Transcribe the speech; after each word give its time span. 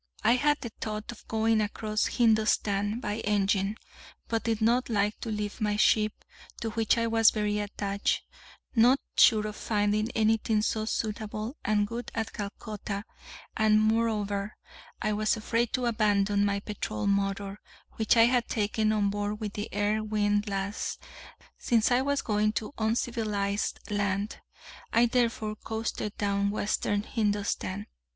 I 0.23 0.31
had 0.31 0.59
the 0.61 0.71
thought 0.81 1.11
of 1.11 1.27
going 1.27 1.61
across 1.61 2.07
Hindustan 2.07 2.99
by 3.01 3.19
engine, 3.19 3.77
but 4.27 4.45
did 4.45 4.59
not 4.59 4.89
like 4.89 5.19
to 5.19 5.29
leave 5.29 5.61
my 5.61 5.75
ship, 5.75 6.25
to 6.61 6.71
which 6.71 6.97
I 6.97 7.05
was 7.05 7.29
very 7.29 7.59
attached, 7.59 8.23
not 8.75 8.99
sure 9.15 9.45
of 9.45 9.55
finding 9.55 10.09
anything 10.15 10.63
so 10.63 10.85
suitable 10.85 11.55
and 11.63 11.85
good 11.85 12.09
at 12.15 12.33
Calcutta; 12.33 13.03
and, 13.55 13.79
moreover, 13.79 14.57
I 14.99 15.13
was 15.13 15.37
afraid 15.37 15.71
to 15.73 15.85
abandon 15.85 16.45
my 16.45 16.61
petrol 16.61 17.05
motor, 17.05 17.59
which 17.97 18.17
I 18.17 18.23
had 18.25 18.47
taken 18.47 18.91
on 18.91 19.11
board 19.11 19.39
with 19.39 19.53
the 19.53 19.71
air 19.71 20.03
windlass, 20.03 20.97
since 21.59 21.91
I 21.91 22.01
was 22.01 22.23
going 22.23 22.53
to 22.53 22.73
uncivilised 22.79 23.79
land. 23.91 24.39
I 24.91 25.05
therefore 25.05 25.55
coasted 25.57 26.17
down 26.17 26.49
western 26.49 27.03
Hindustan. 27.03 27.85